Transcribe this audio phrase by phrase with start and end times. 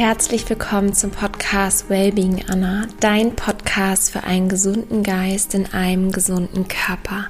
[0.00, 6.68] herzlich willkommen zum Podcast Wellbeing Anna, dein Podcast für einen gesunden Geist in einem gesunden
[6.68, 7.26] Körper.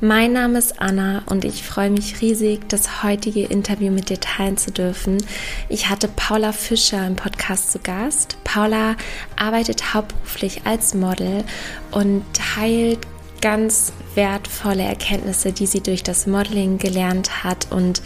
[0.00, 4.56] Mein Name ist Anna und ich freue mich riesig, das heutige Interview mit dir teilen
[4.56, 5.18] zu dürfen.
[5.68, 8.36] Ich hatte Paula Fischer im Podcast zu Gast.
[8.44, 8.94] Paula
[9.34, 11.42] arbeitet hauptberuflich als Model
[11.90, 13.00] und teilt
[13.40, 18.02] ganz wertvolle Erkenntnisse, die sie durch das Modeling gelernt hat und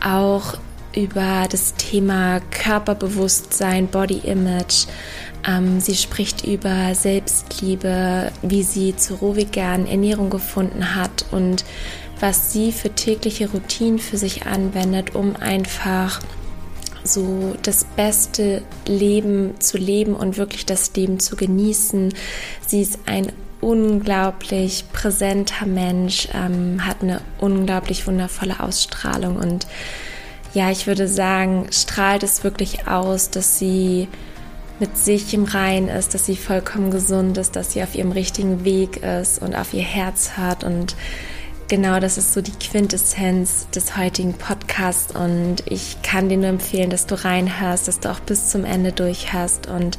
[0.00, 0.54] auch
[0.96, 4.86] über das Thema Körperbewusstsein, Body Image.
[5.46, 11.64] Ähm, sie spricht über Selbstliebe, wie sie zur rohveganen Ernährung gefunden hat und
[12.20, 16.20] was sie für tägliche Routinen für sich anwendet, um einfach
[17.02, 22.14] so das beste Leben zu leben und wirklich das Leben zu genießen.
[22.66, 29.66] Sie ist ein unglaublich präsenter Mensch, ähm, hat eine unglaublich wundervolle Ausstrahlung und
[30.54, 34.08] ja, ich würde sagen, strahlt es wirklich aus, dass sie
[34.80, 38.64] mit sich im Rein ist, dass sie vollkommen gesund ist, dass sie auf ihrem richtigen
[38.64, 40.64] Weg ist und auf ihr Herz hört.
[40.64, 40.96] Und
[41.68, 45.14] genau das ist so die Quintessenz des heutigen Podcasts.
[45.14, 48.92] Und ich kann dir nur empfehlen, dass du reinhörst, dass du auch bis zum Ende
[48.92, 49.98] durchhörst und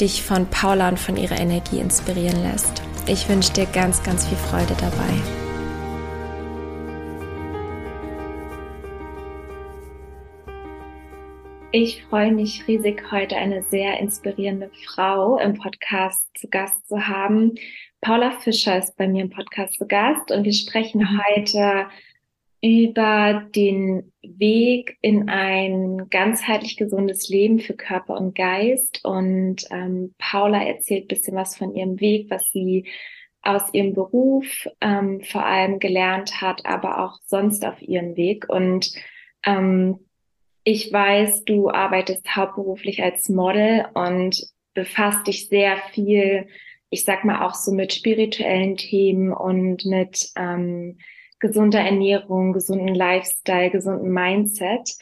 [0.00, 2.82] dich von Paula und von ihrer Energie inspirieren lässt.
[3.06, 5.47] Ich wünsche dir ganz, ganz viel Freude dabei.
[11.80, 17.54] Ich freue mich riesig, heute eine sehr inspirierende Frau im Podcast zu Gast zu haben.
[18.00, 21.20] Paula Fischer ist bei mir im Podcast zu Gast und wir sprechen mhm.
[21.24, 21.86] heute
[22.60, 29.04] über den Weg in ein ganzheitlich gesundes Leben für Körper und Geist.
[29.04, 32.88] Und ähm, Paula erzählt bisschen was von ihrem Weg, was sie
[33.40, 38.48] aus ihrem Beruf ähm, vor allem gelernt hat, aber auch sonst auf ihrem Weg.
[38.48, 38.92] Und
[39.46, 40.00] ähm,
[40.64, 46.46] ich weiß, du arbeitest hauptberuflich als Model und befasst dich sehr viel,
[46.90, 50.98] ich sag mal auch so mit spirituellen Themen und mit ähm,
[51.40, 54.96] gesunder Ernährung, gesunden Lifestyle, gesunden Mindset.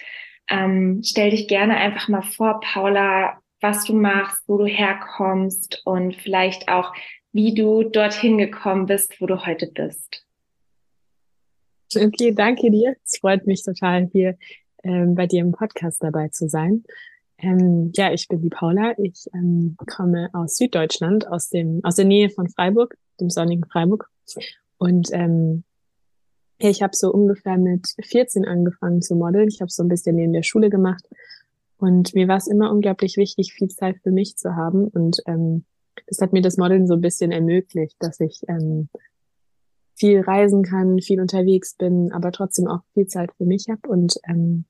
[0.48, 6.14] Ähm, stell dich gerne einfach mal vor, Paula, was du machst, wo du herkommst und
[6.16, 6.92] vielleicht auch,
[7.32, 10.24] wie du dorthin gekommen bist, wo du heute bist.
[11.94, 12.96] Okay, danke dir.
[13.04, 14.36] Es freut mich total, hier
[14.86, 16.84] ähm, bei dir im Podcast dabei zu sein.
[17.38, 18.94] Ähm, ja, ich bin die Paula.
[18.98, 24.08] Ich ähm, komme aus Süddeutschland, aus dem aus der Nähe von Freiburg, dem sonnigen Freiburg.
[24.78, 25.64] Und ähm,
[26.58, 29.48] ich habe so ungefähr mit 14 angefangen zu modeln.
[29.48, 31.06] Ich habe so ein bisschen neben der Schule gemacht.
[31.78, 34.88] Und mir war es immer unglaublich wichtig, viel Zeit für mich zu haben.
[34.88, 35.64] Und ähm,
[36.06, 38.88] das hat mir das Modeln so ein bisschen ermöglicht, dass ich ähm,
[39.94, 43.86] viel reisen kann, viel unterwegs bin, aber trotzdem auch viel Zeit für mich habe.
[43.88, 44.64] Und ähm,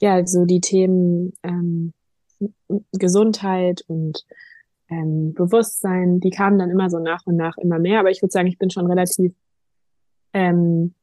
[0.00, 1.92] ja, so die Themen ähm,
[2.92, 4.24] Gesundheit und
[4.88, 8.00] ähm, Bewusstsein, die kamen dann immer so nach und nach immer mehr.
[8.00, 9.34] Aber ich würde sagen, ich bin schon relativ,
[10.32, 10.94] ähm,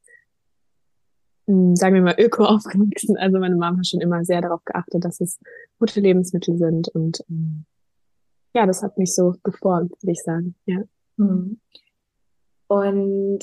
[1.46, 3.16] sagen wir mal, öko aufgewachsen.
[3.16, 5.38] Also meine Mama hat schon immer sehr darauf geachtet, dass es
[5.78, 6.88] gute Lebensmittel sind.
[6.88, 7.64] Und ähm,
[8.54, 10.54] ja, das hat mich so geformt, würde ich sagen.
[10.66, 10.82] Ja.
[11.16, 11.60] Mhm.
[12.66, 13.38] Und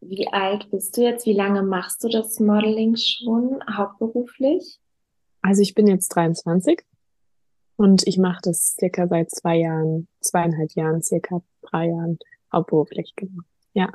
[0.00, 1.26] wie alt bist du jetzt?
[1.26, 4.80] Wie lange machst du das Modeling schon hauptberuflich?
[5.42, 6.84] Also ich bin jetzt 23
[7.76, 12.18] und ich mache das circa seit zwei Jahren, zweieinhalb Jahren, circa drei Jahren
[12.52, 13.14] hauptberuflich.
[13.16, 13.42] Genau.
[13.72, 13.90] Ja.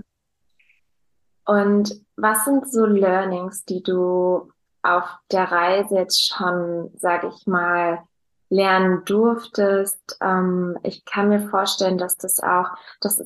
[1.46, 4.50] Und was sind so Learnings, die du
[4.82, 8.04] auf der Reise jetzt schon, sag ich mal,
[8.50, 10.18] lernen durftest?
[10.22, 12.70] Ähm, ich kann mir vorstellen, dass das auch,
[13.02, 13.26] dass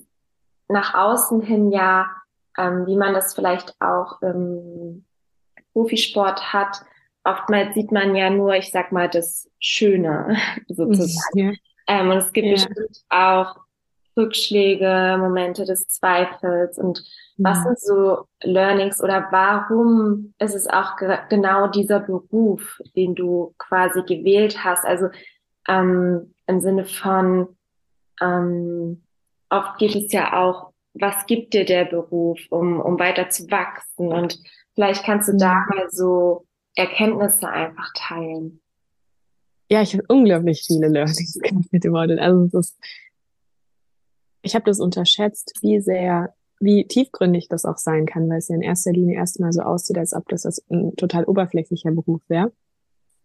[0.68, 2.10] nach außen hin ja
[2.58, 5.06] ähm, wie man das vielleicht auch im
[5.74, 6.82] Profisport hat.
[7.24, 11.52] Oftmals sieht man ja nur, ich sag mal, das Schöne sozusagen.
[11.52, 11.52] Ja.
[11.88, 12.54] Ähm, und es gibt ja.
[12.54, 13.56] bestimmt auch
[14.18, 17.04] Rückschläge, Momente des Zweifels und
[17.38, 17.64] was mhm.
[17.64, 24.02] sind so Learnings oder warum ist es auch ge genau dieser Beruf, den du quasi
[24.02, 24.86] gewählt hast?
[24.86, 25.10] Also
[25.68, 27.56] ähm, im Sinne von,
[28.20, 29.04] ähm,
[29.50, 34.12] oft geht es ja auch was gibt dir der Beruf, um, um weiter zu wachsen?
[34.12, 34.40] Und
[34.74, 35.76] vielleicht kannst du da mhm.
[35.76, 36.46] mal so
[36.76, 38.62] Erkenntnisse einfach teilen.
[39.70, 41.40] Ja, ich habe unglaublich viele Learnings
[41.72, 42.20] mit dem Model.
[42.20, 42.78] Also es ist,
[44.42, 48.56] ich habe das unterschätzt, wie sehr, wie tiefgründig das auch sein kann, weil es ja
[48.56, 52.54] in erster Linie erstmal so aussieht, als ob das ein total oberflächlicher Beruf wäre.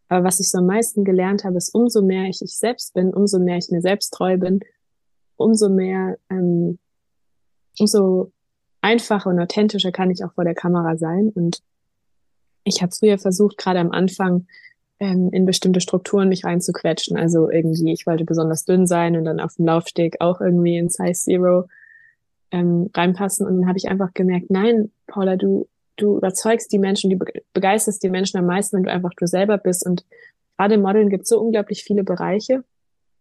[0.08, 3.14] Aber was ich so am meisten gelernt habe, ist, umso mehr ich ich selbst bin,
[3.14, 4.60] umso mehr ich mir selbst treu bin,
[5.36, 6.78] umso mehr ähm,
[7.78, 8.32] umso
[8.80, 11.30] einfacher und authentischer kann ich auch vor der Kamera sein.
[11.34, 11.62] Und
[12.64, 14.46] ich habe früher versucht, gerade am Anfang,
[15.02, 17.16] ähm, in bestimmte Strukturen mich reinzuquetschen.
[17.16, 20.88] Also irgendwie, ich wollte besonders dünn sein und dann auf dem Laufsteg auch irgendwie in
[20.88, 21.68] Size Zero
[22.50, 23.46] ähm, reinpassen.
[23.46, 27.18] Und dann habe ich einfach gemerkt, nein, Paula, du, du überzeugst die Menschen, du
[27.52, 29.86] begeisterst die Menschen am meisten, wenn du einfach du selber bist.
[29.86, 30.04] Und
[30.56, 32.62] gerade im Modeln gibt es so unglaublich viele Bereiche.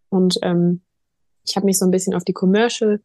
[0.10, 0.82] Und ähm,
[1.46, 3.02] ich habe mich so ein bisschen auf die Commercial,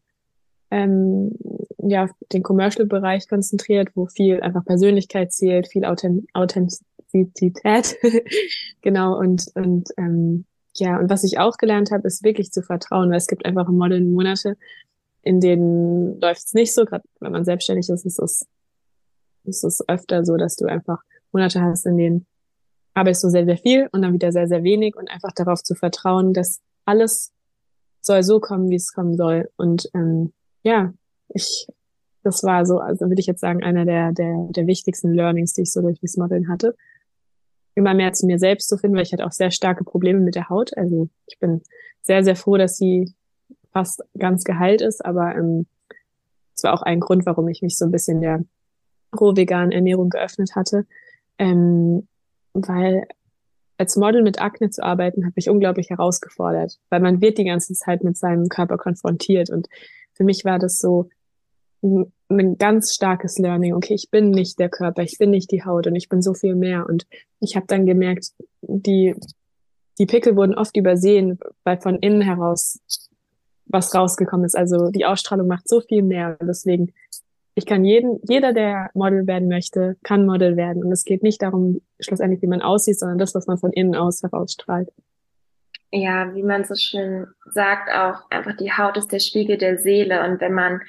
[0.70, 1.32] ähm,
[1.78, 7.96] ja, den Commercial-Bereich konzentriert, wo viel einfach Persönlichkeit zählt, viel Authent Authentizität.
[8.82, 13.10] genau, und, und ähm, ja, und was ich auch gelernt habe, ist wirklich zu vertrauen,
[13.10, 14.56] weil es gibt einfach im Modeln Monate,
[15.22, 18.46] in denen läuft es nicht so, gerade wenn man selbstständig ist, ist es,
[19.44, 20.98] ist es öfter so, dass du einfach
[21.32, 22.26] Monate hast, in denen
[22.94, 25.74] arbeitest du sehr, sehr viel und dann wieder sehr, sehr wenig und einfach darauf zu
[25.74, 27.32] vertrauen, dass alles
[28.00, 29.50] soll so kommen, wie es kommen soll.
[29.56, 30.32] Und ähm,
[30.66, 30.92] ja,
[31.28, 31.68] ich,
[32.24, 35.62] das war so, also würde ich jetzt sagen, einer der, der, der wichtigsten Learnings, die
[35.62, 36.74] ich so durch das Modeln hatte.
[37.76, 40.34] Immer mehr zu mir selbst zu finden, weil ich hatte auch sehr starke Probleme mit
[40.34, 40.76] der Haut.
[40.76, 41.62] Also ich bin
[42.02, 43.14] sehr, sehr froh, dass sie
[43.72, 45.66] fast ganz geheilt ist, aber ähm,
[46.56, 48.42] es war auch ein Grund, warum ich mich so ein bisschen der
[49.16, 50.84] roh-veganen Ernährung geöffnet hatte.
[51.38, 52.08] Ähm,
[52.54, 53.06] weil
[53.78, 57.74] als Model mit Akne zu arbeiten, hat mich unglaublich herausgefordert, weil man wird die ganze
[57.74, 59.48] Zeit mit seinem Körper konfrontiert.
[59.50, 59.68] Und
[60.16, 61.08] für mich war das so
[61.82, 63.74] ein, ein ganz starkes Learning.
[63.74, 66.34] Okay, ich bin nicht der Körper, ich bin nicht die Haut und ich bin so
[66.34, 66.86] viel mehr.
[66.88, 67.06] Und
[67.40, 68.32] ich habe dann gemerkt,
[68.62, 69.14] die,
[69.98, 72.80] die Pickel wurden oft übersehen, weil von innen heraus
[73.68, 74.56] was rausgekommen ist.
[74.56, 76.36] Also die Ausstrahlung macht so viel mehr.
[76.40, 76.92] Deswegen
[77.58, 80.84] ich kann jeden, jeder, der Model werden möchte, kann Model werden.
[80.84, 83.94] Und es geht nicht darum, schlussendlich, wie man aussieht, sondern das, was man von innen
[83.94, 84.90] aus herausstrahlt.
[85.92, 90.24] Ja, wie man so schön sagt, auch einfach die Haut ist der Spiegel der Seele.
[90.24, 90.80] Und wenn man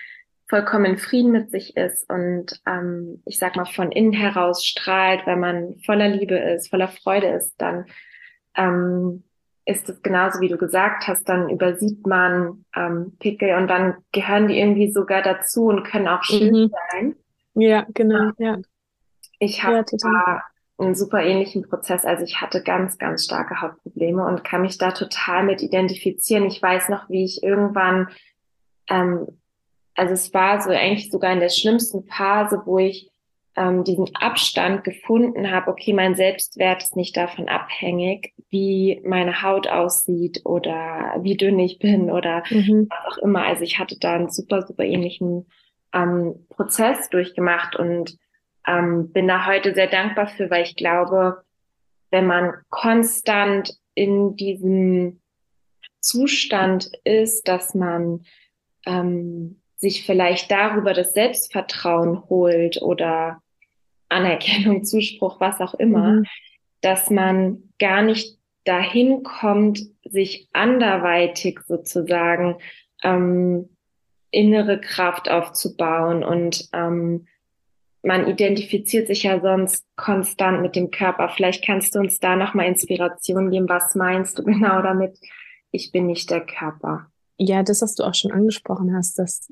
[0.49, 5.25] vollkommen in Frieden mit sich ist und ähm, ich sag mal von innen heraus strahlt,
[5.27, 7.85] weil man voller Liebe ist, voller Freude ist, dann
[8.55, 9.23] ähm,
[9.65, 14.47] ist es genauso wie du gesagt hast, dann übersieht man ähm, Pickel und dann gehören
[14.47, 16.71] die irgendwie sogar dazu und können auch schön mhm.
[16.91, 17.15] sein.
[17.53, 18.57] Ja, genau, ja.
[19.39, 20.41] Ich habe ja,
[20.77, 22.05] einen super ähnlichen Prozess.
[22.05, 26.45] Also ich hatte ganz, ganz starke Hautprobleme und kann mich da total mit identifizieren.
[26.45, 28.09] Ich weiß noch, wie ich irgendwann,
[28.89, 29.27] ähm,
[29.95, 33.09] also es war so eigentlich sogar in der schlimmsten Phase, wo ich
[33.55, 39.67] ähm, diesen Abstand gefunden habe, okay, mein Selbstwert ist nicht davon abhängig, wie meine Haut
[39.67, 42.87] aussieht oder wie dünn ich bin oder mhm.
[42.87, 43.43] was auch immer.
[43.43, 45.47] Also ich hatte da einen super, super ähnlichen
[45.91, 48.17] ähm, Prozess durchgemacht und
[48.67, 51.43] ähm, bin da heute sehr dankbar für, weil ich glaube,
[52.11, 55.21] wenn man konstant in diesem
[55.99, 58.25] Zustand ist, dass man
[58.85, 63.41] ähm, sich vielleicht darüber das Selbstvertrauen holt oder
[64.09, 66.25] Anerkennung, Zuspruch, was auch immer, mhm.
[66.81, 72.57] dass man gar nicht dahin kommt, sich anderweitig sozusagen
[73.03, 73.69] ähm,
[74.31, 77.27] innere Kraft aufzubauen und ähm,
[78.03, 81.29] man identifiziert sich ja sonst konstant mit dem Körper.
[81.29, 83.69] Vielleicht kannst du uns da nochmal Inspiration geben.
[83.69, 85.17] Was meinst du genau damit?
[85.71, 87.07] Ich bin nicht der Körper.
[87.37, 89.47] Ja, das, was du auch schon angesprochen hast, dass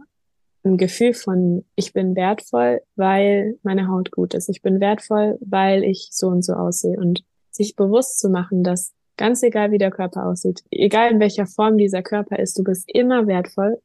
[0.63, 4.49] ein Gefühl von, ich bin wertvoll, weil meine Haut gut ist.
[4.49, 6.97] Ich bin wertvoll, weil ich so und so aussehe.
[6.97, 11.45] Und sich bewusst zu machen, dass ganz egal, wie der Körper aussieht, egal in welcher
[11.45, 13.79] Form dieser Körper ist, du bist immer wertvoll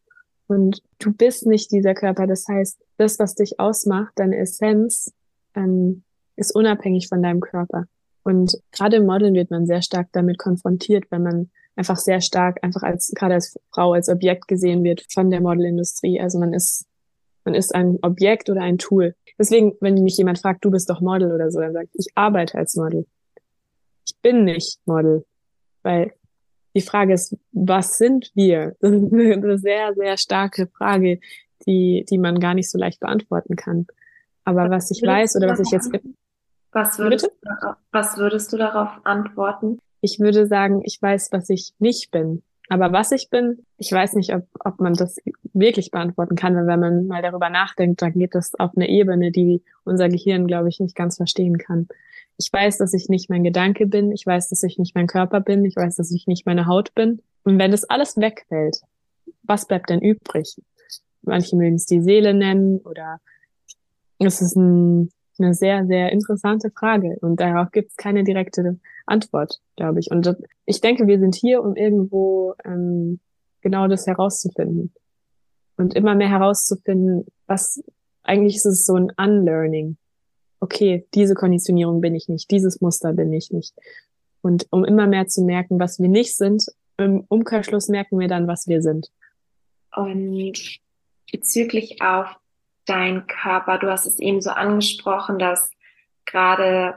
[0.50, 2.26] und du bist nicht dieser Körper.
[2.26, 5.12] Das heißt, das, was dich ausmacht, deine Essenz,
[5.54, 6.02] ähm,
[6.34, 7.84] ist unabhängig von deinem Körper.
[8.24, 12.58] Und gerade im Modeln wird man sehr stark damit konfrontiert, wenn man einfach sehr stark
[12.64, 16.20] einfach als, gerade als Frau, als Objekt gesehen wird von der Modelindustrie.
[16.20, 16.84] Also man ist,
[17.44, 19.14] man ist ein Objekt oder ein Tool.
[19.38, 22.58] Deswegen, wenn mich jemand fragt, du bist doch Model oder so, dann sagt, ich arbeite
[22.58, 23.06] als Model.
[24.04, 25.24] Ich bin nicht Model.
[25.84, 26.12] Weil
[26.74, 28.76] die Frage ist, was sind wir?
[28.80, 31.20] Das ist eine sehr, sehr starke Frage,
[31.66, 33.86] die, die man gar nicht so leicht beantworten kann.
[34.44, 35.92] Aber was ich weiß oder was ich jetzt,
[36.72, 39.78] was würdest, du darauf, was würdest du darauf antworten?
[40.00, 42.42] Ich würde sagen, ich weiß, was ich nicht bin.
[42.68, 45.16] Aber was ich bin, ich weiß nicht, ob, ob man das
[45.52, 49.32] wirklich beantworten kann, weil wenn man mal darüber nachdenkt, dann geht das auf eine Ebene,
[49.32, 51.88] die unser Gehirn, glaube ich, nicht ganz verstehen kann.
[52.40, 54.12] Ich weiß, dass ich nicht mein Gedanke bin.
[54.12, 55.64] Ich weiß, dass ich nicht mein Körper bin.
[55.64, 57.20] Ich weiß, dass ich nicht meine Haut bin.
[57.44, 58.80] Und wenn das alles wegfällt,
[59.42, 60.56] was bleibt denn übrig?
[61.22, 63.20] Manche mögen es die Seele nennen oder
[64.18, 69.60] es ist ein eine sehr, sehr interessante Frage und darauf gibt es keine direkte Antwort,
[69.76, 70.10] glaube ich.
[70.10, 73.20] Und ich denke, wir sind hier, um irgendwo ähm,
[73.60, 74.92] genau das herauszufinden
[75.76, 77.82] und immer mehr herauszufinden, was
[78.22, 79.96] eigentlich ist es so ein Unlearning.
[80.60, 83.74] Okay, diese Konditionierung bin ich nicht, dieses Muster bin ich nicht.
[84.42, 86.66] Und um immer mehr zu merken, was wir nicht sind,
[86.98, 89.10] im Umkehrschluss merken wir dann, was wir sind.
[89.94, 90.78] Und
[91.32, 92.36] bezüglich auf
[92.84, 95.70] deinen Körper, du hast es eben so angesprochen, dass
[96.26, 96.96] gerade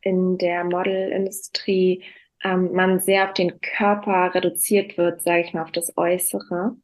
[0.00, 2.04] in der Modelindustrie
[2.44, 6.76] ähm, man sehr auf den Körper reduziert wird, sage ich mal, auf das Äußere.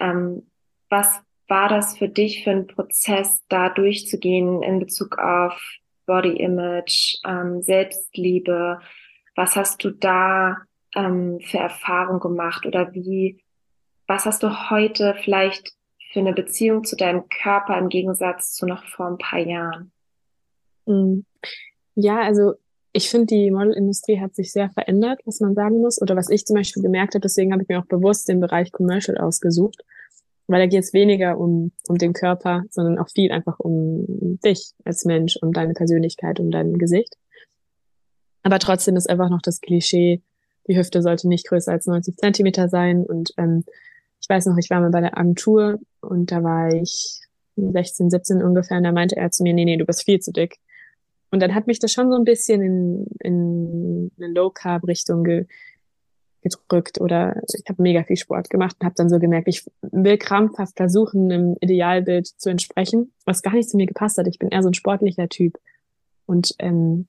[0.00, 0.50] Ähm,
[0.88, 5.60] was war das für dich für ein Prozess, da durchzugehen in Bezug auf
[6.06, 8.80] Body Image, ähm, Selbstliebe?
[9.34, 10.58] Was hast du da
[10.94, 13.42] ähm, für Erfahrung gemacht oder wie,
[14.06, 15.72] was hast du heute vielleicht
[16.12, 19.92] für eine Beziehung zu deinem Körper im Gegensatz zu noch vor ein paar Jahren?
[20.86, 21.24] Hm.
[21.94, 22.54] Ja, also
[22.92, 26.00] ich finde, die Modelindustrie hat sich sehr verändert, was man sagen muss.
[26.00, 28.72] Oder was ich zum Beispiel gemerkt habe, deswegen habe ich mir auch bewusst den Bereich
[28.72, 29.84] Commercial ausgesucht.
[30.48, 34.72] Weil da geht es weniger um, um den Körper, sondern auch viel einfach um dich
[34.84, 37.16] als Mensch, um deine Persönlichkeit, um dein Gesicht.
[38.42, 40.22] Aber trotzdem ist einfach noch das Klischee,
[40.68, 43.04] die Hüfte sollte nicht größer als 90 Zentimeter sein.
[43.04, 43.64] Und ähm,
[44.20, 47.20] ich weiß noch, ich war mal bei der Agentur und da war ich
[47.56, 50.32] 16, 17 ungefähr und da meinte er zu mir, nee, nee, du bist viel zu
[50.32, 50.58] dick.
[51.30, 55.46] Und dann hat mich das schon so ein bisschen in, in eine Low-Carb-Richtung ge,
[56.42, 60.18] gedrückt oder ich habe mega viel Sport gemacht und habe dann so gemerkt, ich will
[60.18, 64.26] krampfhaft versuchen, einem Idealbild zu entsprechen, was gar nicht zu mir gepasst hat.
[64.26, 65.58] Ich bin eher so ein sportlicher Typ.
[66.26, 67.08] Und ähm,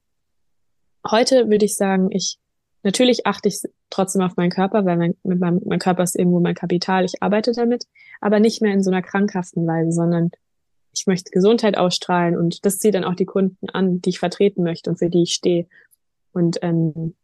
[1.09, 2.39] heute würde ich sagen, ich
[2.83, 6.39] natürlich achte ich trotzdem auf meinen Körper, weil mein, mit meinem, mein Körper ist irgendwo
[6.39, 7.85] mein Kapital, ich arbeite damit,
[8.21, 10.31] aber nicht mehr in so einer krankhaften Weise, sondern
[10.93, 14.63] ich möchte Gesundheit ausstrahlen und das zieht dann auch die Kunden an, die ich vertreten
[14.63, 15.67] möchte und für die ich stehe.
[16.31, 17.15] Und ähm,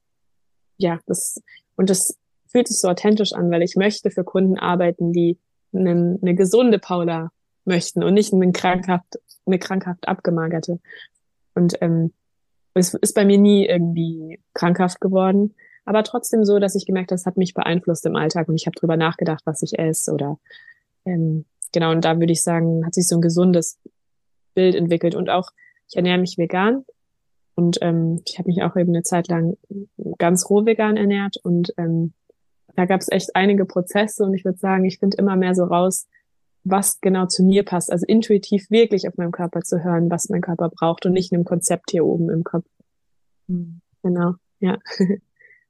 [0.78, 1.42] ja, das
[1.76, 2.18] und das
[2.48, 5.38] fühlt sich so authentisch an, weil ich möchte für Kunden arbeiten, die
[5.74, 7.32] eine, eine gesunde Paula
[7.66, 10.80] möchten und nicht eine krankhaft, eine krankhaft abgemagerte.
[11.54, 12.14] Und ähm,
[12.74, 15.56] es ist bei mir nie irgendwie krankhaft geworden,
[15.86, 18.66] aber trotzdem so, dass ich gemerkt habe, es hat mich beeinflusst im Alltag und ich
[18.66, 20.40] habe drüber nachgedacht, was ich esse oder
[21.06, 23.78] ähm, genau, und da würde ich sagen, hat sich so ein gesundes
[24.56, 25.16] Bild entwickelt.
[25.16, 25.52] Und auch,
[25.88, 26.84] ich ernähre mich vegan
[27.56, 29.58] und ähm, ich habe mich auch eben eine Zeit lang
[30.18, 32.14] ganz roh vegan ernährt und ähm,
[32.76, 35.64] da gab es echt einige Prozesse und ich würde sagen, ich finde immer mehr so
[35.64, 36.08] raus,
[36.66, 37.92] was genau zu mir passt.
[37.92, 41.46] Also intuitiv wirklich auf meinem Körper zu hören, was mein Körper braucht und nicht einem
[41.46, 42.66] Konzept hier oben im Kopf.
[43.48, 43.82] Mhm.
[44.04, 44.78] Genau, ja.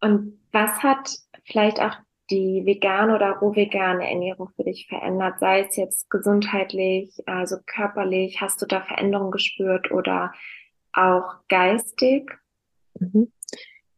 [0.01, 1.09] Und was hat
[1.45, 1.95] vielleicht auch
[2.29, 5.39] die vegane oder roh-vegane Ernährung für dich verändert?
[5.39, 10.33] Sei es jetzt gesundheitlich, also körperlich, hast du da Veränderungen gespürt oder
[10.95, 12.31] auch geistig?
[12.99, 13.31] Mhm.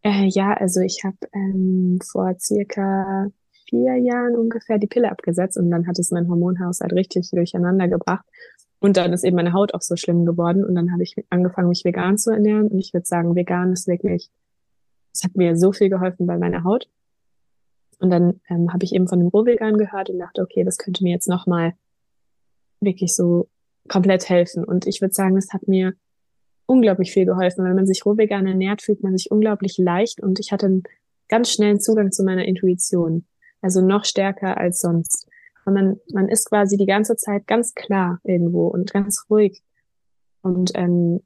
[0.04, 3.30] Äh, ja, also ich habe ähm, vor circa
[3.70, 8.26] vier Jahren ungefähr die Pille abgesetzt und dann hat es mein Hormonhaushalt richtig durcheinander gebracht.
[8.80, 11.70] Und dann ist eben meine Haut auch so schlimm geworden und dann habe ich angefangen,
[11.70, 14.30] mich vegan zu ernähren und ich würde sagen, vegan ist wirklich,
[15.14, 16.88] es hat mir so viel geholfen bei meiner Haut.
[18.00, 21.04] Und dann ähm, habe ich eben von dem Rohvegan gehört und dachte, okay, das könnte
[21.04, 21.74] mir jetzt nochmal
[22.80, 23.50] wirklich so
[23.88, 24.64] komplett helfen.
[24.64, 25.96] Und ich würde sagen, es hat mir
[26.68, 27.66] unglaublich viel geholfen.
[27.66, 30.84] Wenn man sich rohvegan ernährt, fühlt man sich unglaublich leicht und ich hatte einen
[31.28, 33.26] ganz schnellen Zugang zu meiner Intuition.
[33.62, 35.28] Also noch stärker als sonst.
[35.66, 39.64] Und man, man ist quasi die ganze Zeit ganz klar irgendwo und ganz ruhig.
[40.42, 41.22] Und ähm,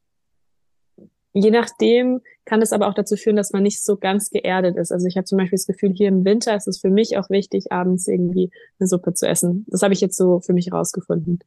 [1.33, 4.91] je nachdem kann es aber auch dazu führen, dass man nicht so ganz geerdet ist.
[4.91, 7.29] Also ich habe zum Beispiel das Gefühl, hier im Winter ist es für mich auch
[7.29, 9.65] wichtig, abends irgendwie eine Suppe zu essen.
[9.69, 11.39] Das habe ich jetzt so für mich rausgefunden.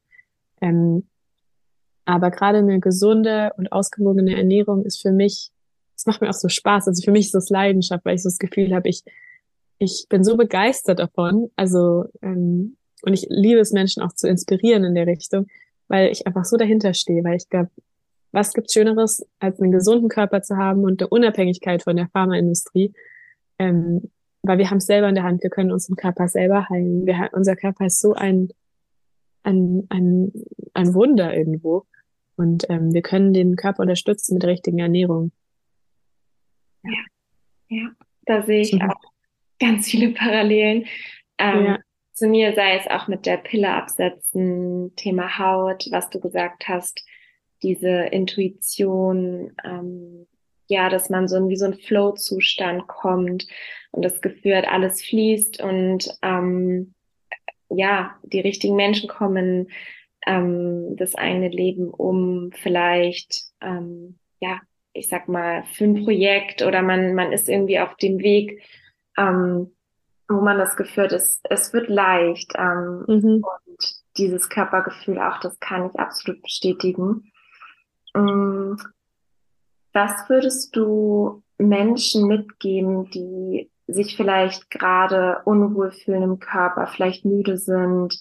[0.61, 1.09] Ähm,
[2.05, 5.51] aber gerade eine gesunde und ausgewogene Ernährung ist für mich,
[5.97, 6.89] es macht mir auch so Spaß.
[6.89, 9.03] Also für mich ist das Leidenschaft, weil ich so das Gefühl habe, ich,
[9.79, 11.51] ich bin so begeistert davon.
[11.57, 15.47] Also, ähm, und ich liebe es, Menschen auch zu inspirieren in der Richtung,
[15.89, 17.71] weil ich einfach so dahinter stehe, weil ich glaube,
[18.33, 22.93] was gibt Schöneres, als einen gesunden Körper zu haben und eine Unabhängigkeit von der Pharmaindustrie?
[23.59, 24.11] Ähm,
[24.43, 27.07] weil wir haben es selber in der Hand, wir können unseren Körper selber heilen.
[27.07, 28.49] Wir, unser Körper ist so ein,
[29.43, 30.33] ein, ein,
[30.75, 31.87] ein Wunder irgendwo.
[32.37, 35.33] Und ähm, wir können den Körper unterstützen mit der richtigen Ernährung.
[36.83, 37.05] Ja,
[37.69, 37.91] ja
[38.27, 39.01] da sehe ich auch
[39.61, 40.87] ganz viele Parallelen.
[41.39, 41.79] Ähm, ja.
[42.13, 47.05] Zu mir sei es auch mit der Pille absetzen, Thema Haut, was du gesagt hast,
[47.63, 50.27] diese Intuition, ähm,
[50.69, 53.47] ja, dass man so in wie so ein Flow-Zustand kommt
[53.91, 56.95] und das Gefühl hat, alles fließt und ähm,
[57.69, 59.69] ja, die richtigen Menschen kommen
[60.27, 64.61] ähm, das eigene Leben um vielleicht, ähm, ja,
[64.93, 68.63] ich sag mal, für ein Projekt oder man, man ist irgendwie auf dem Weg,
[69.17, 69.73] ähm,
[70.29, 72.53] wo man das Gefühl hat, es, es wird leicht.
[72.57, 73.45] Ähm, mhm.
[73.45, 77.33] Und dieses Körpergefühl auch, das kann ich absolut bestätigen.
[78.15, 78.77] Ähm,
[79.93, 87.59] was würdest du Menschen mitgeben, die sich vielleicht gerade unwohl fühlen im Körper, vielleicht müde
[87.59, 88.19] sind,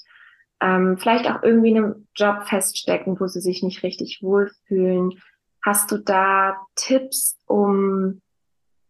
[0.64, 5.12] ähm, vielleicht auch irgendwie in einem Job feststecken, wo sie sich nicht richtig wohlfühlen.
[5.62, 8.22] Hast du da Tipps, um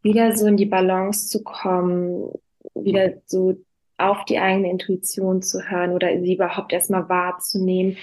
[0.03, 2.31] wieder so in die Balance zu kommen,
[2.75, 3.57] wieder so
[3.97, 7.97] auf die eigene Intuition zu hören oder sie überhaupt erstmal wahrzunehmen?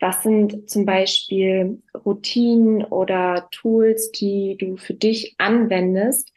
[0.00, 6.32] Was sind zum Beispiel Routinen oder Tools, die du für dich anwendest,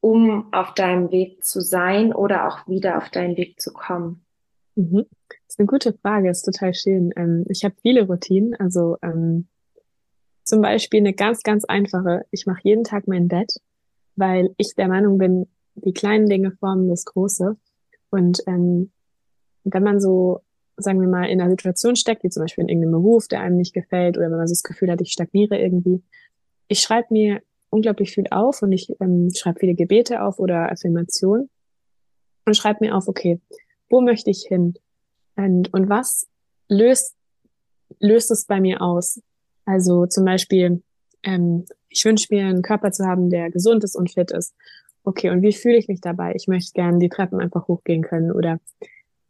[0.00, 4.24] um auf deinem Weg zu sein oder auch wieder auf deinen Weg zu kommen?
[4.74, 5.06] Mhm.
[5.56, 7.14] Ist eine gute Frage, ist total schön.
[7.16, 9.48] Ähm, ich habe viele Routinen, also ähm,
[10.44, 12.26] zum Beispiel eine ganz, ganz einfache.
[12.30, 13.54] Ich mache jeden Tag mein Bett,
[14.16, 17.56] weil ich der Meinung bin, die kleinen Dinge formen das Große.
[18.10, 18.90] Und ähm,
[19.64, 20.40] wenn man so,
[20.76, 23.56] sagen wir mal, in einer Situation steckt, wie zum Beispiel in irgendeinem Beruf, der einem
[23.56, 26.02] nicht gefällt, oder wenn man so das Gefühl hat, ich stagniere irgendwie,
[26.68, 31.48] ich schreibe mir unglaublich viel auf und ich ähm, schreibe viele Gebete auf oder Affirmationen
[32.44, 33.40] und schreibe mir auf, okay,
[33.88, 34.74] wo möchte ich hin?
[35.36, 36.26] Und, und was
[36.68, 37.14] löst,
[38.00, 39.20] löst es bei mir aus?
[39.64, 40.82] Also zum Beispiel,
[41.22, 44.54] ähm, ich wünsche mir einen Körper zu haben, der gesund ist und fit ist.
[45.04, 46.34] Okay, und wie fühle ich mich dabei?
[46.34, 48.58] Ich möchte gerne die Treppen einfach hochgehen können oder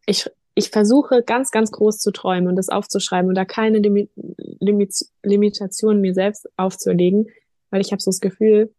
[0.07, 4.11] ich, ich versuche ganz, ganz groß zu träumen und das aufzuschreiben und da keine Limit,
[4.17, 7.29] Limit, Limitationen mir selbst aufzuerlegen,
[7.71, 8.73] weil ich habe so das Gefühl,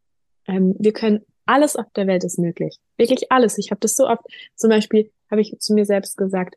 [0.47, 2.77] ähm, wir können alles auf der Welt ist möglich.
[2.97, 3.57] Wirklich alles.
[3.57, 4.23] Ich habe das so oft,
[4.55, 6.55] zum Beispiel habe ich zu mir selbst gesagt,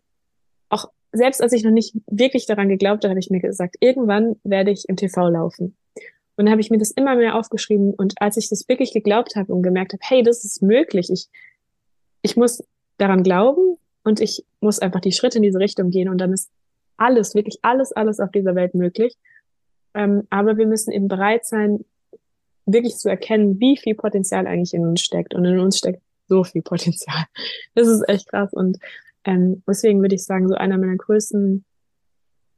[0.71, 4.37] auch selbst als ich noch nicht wirklich daran geglaubt habe, habe ich mir gesagt, irgendwann
[4.45, 5.77] werde ich im TV laufen.
[6.37, 7.93] Und dann habe ich mir das immer mehr aufgeschrieben.
[7.93, 11.29] Und als ich das wirklich geglaubt habe und gemerkt habe, hey, das ist möglich, ich,
[12.23, 12.63] ich muss
[12.97, 16.51] daran glauben und ich muss einfach die Schritte in diese Richtung gehen und dann ist
[16.97, 19.17] alles, wirklich alles, alles auf dieser Welt möglich.
[19.95, 21.85] Ähm, aber wir müssen eben bereit sein,
[22.67, 25.35] wirklich zu erkennen, wie viel Potenzial eigentlich in uns steckt.
[25.35, 27.25] Und in uns steckt so viel Potenzial.
[27.75, 28.53] Das ist echt krass.
[28.53, 28.79] Und
[29.25, 31.65] ähm, deswegen würde ich sagen, so einer meiner größten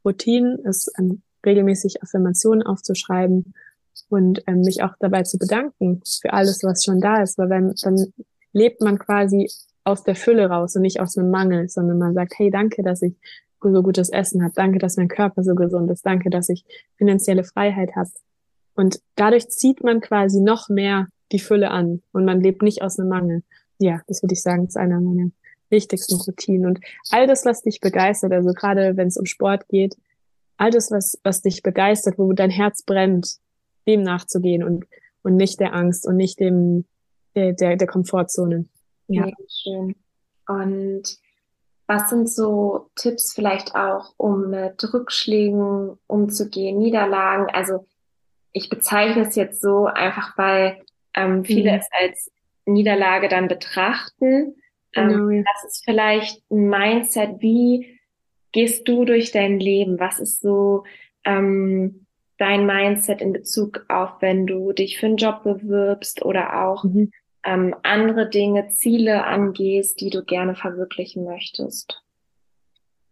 [0.05, 3.53] Routinen ist, ähm, regelmäßig Affirmationen aufzuschreiben
[4.09, 7.37] und ähm, mich auch dabei zu bedanken für alles, was schon da ist.
[7.37, 8.13] Weil wenn, dann
[8.53, 9.49] lebt man quasi
[9.83, 13.01] aus der Fülle raus und nicht aus einem Mangel, sondern man sagt, hey, danke, dass
[13.01, 13.15] ich
[13.61, 16.65] so gutes Essen habe, danke, dass mein Körper so gesund ist, danke, dass ich
[16.97, 18.09] finanzielle Freiheit habe.
[18.75, 22.99] Und dadurch zieht man quasi noch mehr die Fülle an und man lebt nicht aus
[22.99, 23.43] einem Mangel.
[23.79, 25.31] Ja, das würde ich sagen, ist einer meiner
[25.69, 26.65] wichtigsten Routinen.
[26.65, 26.79] Und
[27.11, 29.95] all das, was dich begeistert, also gerade wenn es um Sport geht,
[30.57, 33.37] all das, was, was dich begeistert, wo dein Herz brennt,
[33.87, 34.85] dem nachzugehen und,
[35.23, 36.85] und nicht der Angst und nicht dem,
[37.35, 38.65] der, der, der Komfortzone.
[39.07, 39.27] Ja.
[39.27, 39.95] ja, schön.
[40.47, 41.17] Und
[41.87, 47.47] was sind so Tipps vielleicht auch, um mit Rückschlägen umzugehen, Niederlagen?
[47.53, 47.85] Also
[48.51, 50.81] ich bezeichne es jetzt so einfach, weil
[51.13, 51.79] ähm, viele mhm.
[51.79, 52.31] es als
[52.65, 54.55] Niederlage dann betrachten.
[54.95, 55.43] Ähm, genau, ja.
[55.53, 57.41] Das ist vielleicht ein Mindset.
[57.41, 57.99] Wie
[58.51, 59.99] gehst du durch dein Leben?
[59.99, 60.83] Was ist so
[61.25, 62.05] ähm,
[62.37, 67.11] dein Mindset in Bezug auf, wenn du dich für einen Job bewirbst oder auch mhm.
[67.45, 72.01] ähm, andere Dinge, Ziele angehst, die du gerne verwirklichen möchtest?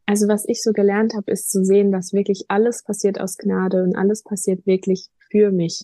[0.06, 3.84] Also was ich so gelernt habe, ist zu sehen, dass wirklich alles passiert aus Gnade
[3.84, 5.84] und alles passiert wirklich für mich.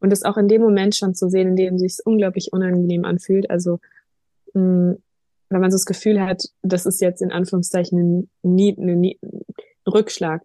[0.00, 3.04] Und es auch in dem Moment schon zu sehen, in dem es sich unglaublich unangenehm
[3.04, 3.50] anfühlt.
[3.50, 3.80] Also
[4.54, 5.02] mh, mm,
[5.50, 9.14] wenn man so das Gefühl hat, das ist jetzt in Anführungszeichen ein, ein, ein,
[9.86, 10.42] Rückschlag.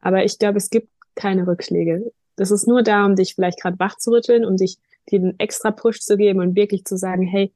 [0.00, 2.12] Aber ich glaube, es gibt keine Rückschläge.
[2.36, 4.76] Das ist nur da, um dich vielleicht gerade wach zu rütteln, um dich
[5.08, 7.52] dir einen extra Push zu geben und wirklich zu sagen, hey,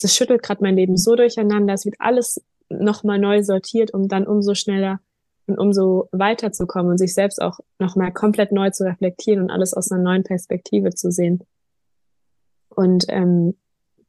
[0.00, 4.26] das schüttelt gerade mein Leben so durcheinander, es wird alles nochmal neu sortiert, um dann
[4.26, 5.00] umso schneller
[5.46, 9.90] und umso weiterzukommen und sich selbst auch nochmal komplett neu zu reflektieren und alles aus
[9.90, 11.44] einer neuen Perspektive zu sehen.
[12.68, 13.56] Und ähm,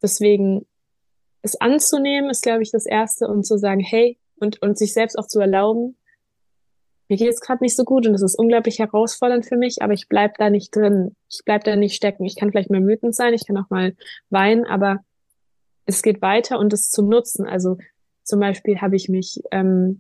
[0.02, 0.66] deswegen
[1.44, 5.18] es anzunehmen, ist, glaube ich, das Erste und zu sagen, hey, und, und sich selbst
[5.18, 5.98] auch zu erlauben,
[7.10, 9.94] mir geht es gerade nicht so gut und es ist unglaublich herausfordernd für mich, aber
[9.94, 11.16] ich bleib da nicht drin.
[11.30, 12.24] Ich bleib da nicht stecken.
[12.24, 13.94] Ich kann vielleicht mal wütend sein, ich kann auch mal
[14.30, 15.04] weinen, aber
[15.86, 17.46] es geht weiter und es zu nutzen.
[17.46, 17.78] Also
[18.24, 20.00] zum Beispiel habe ich mich ähm,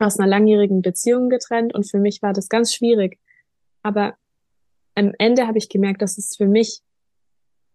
[0.00, 3.18] aus einer langjährigen Beziehung getrennt und für mich war das ganz schwierig.
[3.82, 4.14] Aber
[4.96, 6.82] am Ende habe ich gemerkt, dass es für mich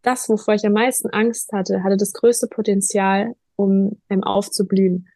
[0.03, 5.07] das, wovor ich am meisten Angst hatte, hatte das größte Potenzial, um ähm, aufzublühen.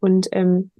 [0.00, 0.70] Und ähm,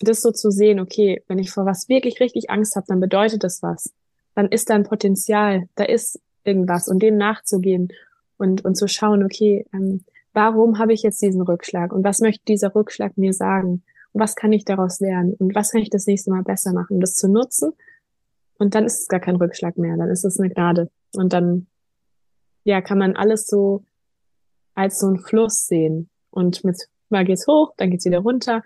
[0.00, 3.42] das so zu sehen, okay, wenn ich vor was wirklich richtig Angst habe, dann bedeutet
[3.42, 3.92] das was.
[4.34, 7.88] Dann ist da ein Potenzial, da ist irgendwas und dem nachzugehen
[8.36, 12.44] und, und zu schauen, okay, ähm, warum habe ich jetzt diesen Rückschlag und was möchte
[12.46, 13.82] dieser Rückschlag mir sagen?
[14.12, 15.34] Und was kann ich daraus lernen?
[15.34, 17.00] Und was kann ich das nächste Mal besser machen?
[17.00, 17.72] Das zu nutzen.
[18.58, 19.96] Und dann ist es gar kein Rückschlag mehr.
[19.96, 20.90] Dann ist es eine Gnade.
[21.14, 21.66] Und dann,
[22.68, 23.82] ja, kann man alles so
[24.74, 26.10] als so ein Fluss sehen.
[26.30, 26.76] Und mit
[27.08, 28.62] mal geht's hoch, dann geht's wieder runter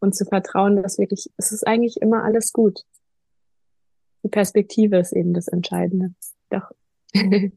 [0.00, 2.80] und zu vertrauen, dass wirklich, es ist eigentlich immer alles gut.
[4.24, 6.14] Die Perspektive ist eben das Entscheidende.
[6.50, 6.68] Doch.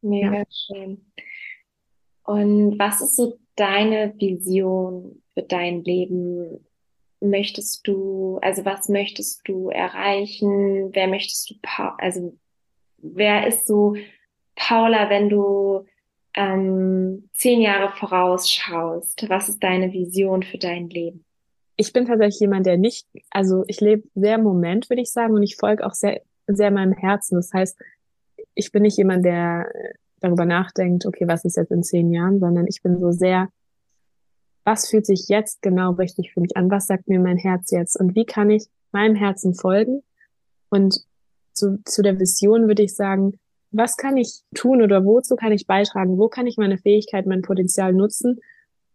[0.00, 0.44] Mega ja.
[0.48, 1.04] schön.
[2.24, 6.66] Und was ist so deine Vision für dein Leben?
[7.20, 10.88] Möchtest du, also was möchtest du erreichen?
[10.94, 11.54] Wer möchtest du,
[11.98, 12.34] also
[12.96, 13.94] wer ist so
[14.56, 15.86] Paula, wenn du
[16.34, 19.28] ähm, zehn Jahre vorausschaust?
[19.28, 21.24] Was ist deine Vision für dein Leben?
[21.76, 25.34] Ich bin tatsächlich jemand, der nicht, also ich lebe sehr im Moment, würde ich sagen,
[25.34, 27.36] und ich folge auch sehr, sehr meinem Herzen.
[27.36, 27.76] Das heißt,
[28.54, 29.68] ich bin nicht jemand, der
[30.20, 33.48] darüber nachdenkt, okay, was ist jetzt in zehn Jahren, sondern ich bin so sehr,
[34.64, 36.70] was fühlt sich jetzt genau richtig für mich an?
[36.70, 37.98] Was sagt mir mein Herz jetzt?
[37.98, 40.02] Und wie kann ich meinem Herzen folgen?
[40.70, 41.04] Und
[41.52, 43.38] zu, zu der Vision würde ich sagen,
[43.74, 46.16] was kann ich tun oder wozu kann ich beitragen?
[46.16, 48.40] Wo kann ich meine Fähigkeit, mein Potenzial nutzen,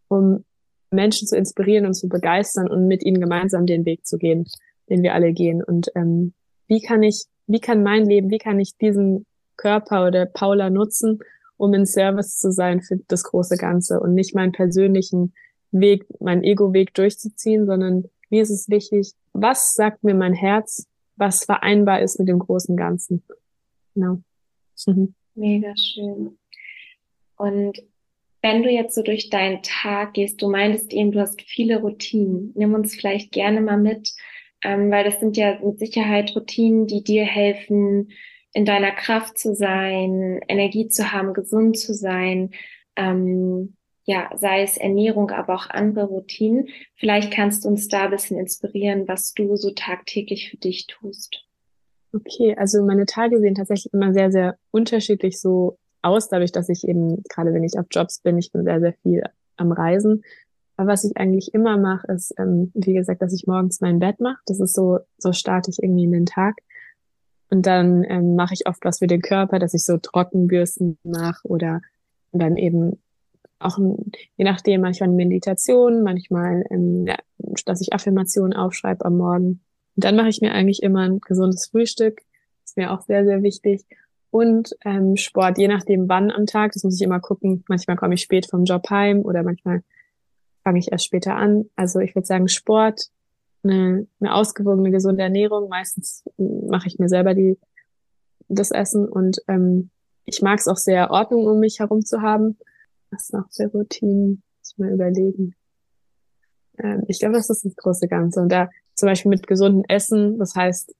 [0.08, 0.46] um
[0.90, 4.46] Menschen zu inspirieren und zu begeistern und mit ihnen gemeinsam den Weg zu gehen,
[4.90, 5.62] den wir alle gehen?
[5.62, 6.34] Und ähm,
[6.68, 9.26] wie kann ich, wie kann mein Leben, wie kann ich diesen
[9.58, 11.20] Körper oder Paula nutzen,
[11.58, 15.34] um in Service zu sein für das große Ganze und nicht meinen persönlichen
[15.72, 20.88] Weg, meinen Ego-Weg durchzuziehen, sondern mir ist es wichtig, was sagt mir mein Herz,
[21.18, 23.24] was vereinbar ist mit dem großen Ganzen.
[23.94, 24.22] Genau.
[24.88, 25.14] Mhm.
[25.36, 26.38] Mega schön.
[27.38, 27.82] Und
[28.42, 32.54] wenn du jetzt so durch deinen Tag gehst, du meintest eben, du hast viele Routinen.
[32.56, 34.14] Nimm uns vielleicht gerne mal mit,
[34.64, 38.12] ähm, weil das sind ja mit Sicherheit Routinen, die dir helfen,
[38.54, 42.52] in deiner Kraft zu sein, Energie zu haben, gesund zu sein.
[42.96, 46.70] Ähm, ja, sei es Ernährung, aber auch andere Routinen.
[46.96, 51.46] Vielleicht kannst du uns da ein bisschen inspirieren, was du so tagtäglich für dich tust.
[52.14, 56.88] Okay, also meine Tage sehen tatsächlich immer sehr, sehr unterschiedlich so aus, dadurch, dass ich
[56.88, 59.24] eben, gerade wenn ich auf Jobs bin, ich bin sehr, sehr viel
[59.58, 60.24] am Reisen.
[60.78, 64.20] Aber was ich eigentlich immer mache, ist, ähm, wie gesagt, dass ich morgens mein Bett
[64.22, 64.40] mache.
[64.46, 66.56] Das ist so, so starte ich irgendwie in den Tag.
[67.50, 71.48] Und dann ähm, mache ich oft was für den Körper, dass ich so Trockenbürsten mache
[71.48, 71.82] oder
[72.32, 73.02] dann eben
[73.60, 73.78] auch,
[74.38, 77.08] je nachdem, manchmal Meditation, manchmal, ähm,
[77.66, 79.62] dass ich Affirmationen aufschreibe am Morgen.
[80.00, 82.22] Und dann mache ich mir eigentlich immer ein gesundes Frühstück.
[82.64, 83.86] ist mir auch sehr, sehr wichtig.
[84.32, 87.66] Und ähm, Sport, je nachdem wann am Tag, das muss ich immer gucken.
[87.68, 89.84] Manchmal komme ich spät vom Job heim oder manchmal
[90.64, 91.66] fange ich erst später an.
[91.76, 93.10] Also ich würde sagen, Sport,
[93.62, 95.68] eine, eine ausgewogene, gesunde Ernährung.
[95.68, 97.58] Meistens mache ich mir selber die,
[98.48, 99.90] das Essen und ähm,
[100.24, 102.58] ich mag es auch sehr, Ordnung um mich herum zu haben.
[103.12, 104.44] Was ist noch für Routinen?
[104.60, 105.56] Muss ich mal überlegen.
[106.78, 108.40] Ähm, ich glaube, das ist das große Ganze.
[108.40, 110.38] Und da zum Beispiel mit gesundem Essen.
[110.38, 110.94] Das heißt,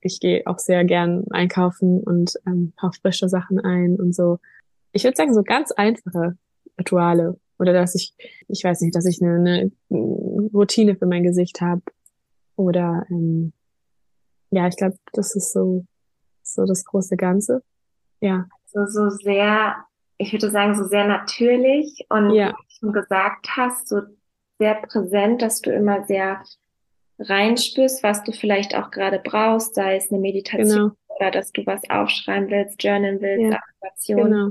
[0.00, 4.38] ich gehe auch sehr gern einkaufen und ähm, kaufe frische Sachen ein und so.
[4.92, 6.36] Ich würde sagen, so ganz einfache
[6.78, 7.38] Rituale.
[7.58, 8.14] Oder dass ich,
[8.48, 11.82] ich weiß nicht, dass ich eine, eine Routine für mein Gesicht habe.
[12.56, 13.52] Oder ähm,
[14.50, 15.86] ja, ich glaube, das ist so,
[16.42, 17.62] so das große Ganze.
[18.20, 18.46] Ja.
[18.66, 19.76] So, so sehr,
[20.18, 22.48] ich würde sagen, so sehr natürlich und ja.
[22.48, 24.00] wie du schon gesagt hast, so
[24.58, 26.42] sehr präsent, dass du immer sehr
[27.22, 30.90] reinspürst, was du vielleicht auch gerade brauchst, sei es eine Meditation genau.
[31.18, 33.58] oder dass du was aufschreiben willst, journalen willst, ja.
[33.58, 34.30] Affirmation.
[34.30, 34.50] Genau.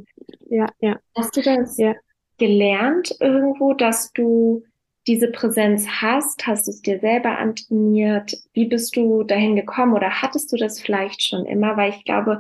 [0.50, 1.00] Ja, ja.
[1.16, 1.96] Hast du das ja.
[2.38, 4.64] gelernt irgendwo, dass du
[5.08, 6.46] diese Präsenz hast?
[6.46, 8.34] Hast du es dir selber antrainiert?
[8.54, 11.78] Wie bist du dahin gekommen oder hattest du das vielleicht schon immer?
[11.78, 12.40] Weil ich glaube,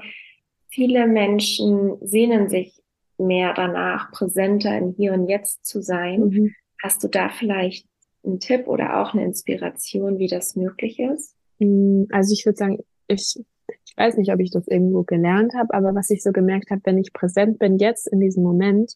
[0.70, 2.82] viele Menschen sehnen sich
[3.17, 6.22] mehr danach, präsenter im Hier und Jetzt zu sein.
[6.22, 6.56] Mhm.
[6.82, 7.86] Hast du da vielleicht
[8.26, 11.36] ein Tipp oder auch eine Inspiration, wie das möglich ist?
[11.60, 13.40] Mm, also ich würde sagen, ich,
[13.86, 16.82] ich weiß nicht, ob ich das irgendwo gelernt habe, aber was ich so gemerkt habe,
[16.86, 18.96] wenn ich präsent bin jetzt in diesem Moment,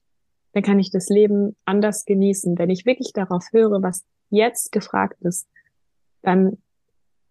[0.53, 2.57] dann kann ich das Leben anders genießen.
[2.57, 5.47] Wenn ich wirklich darauf höre, was jetzt gefragt ist,
[6.21, 6.57] dann,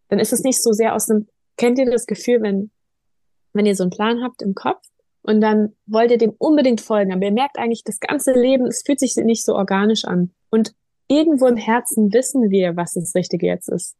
[0.09, 1.27] dann ist es nicht so sehr aus dem,
[1.57, 2.71] kennt ihr das Gefühl, wenn,
[3.53, 4.83] wenn ihr so einen Plan habt im Kopf
[5.23, 8.83] und dann wollt ihr dem unbedingt folgen, aber ihr merkt eigentlich, das ganze Leben, es
[8.85, 10.31] fühlt sich nicht so organisch an.
[10.51, 10.75] Und
[11.09, 13.97] irgendwo im Herzen wissen wir, was das Richtige jetzt ist.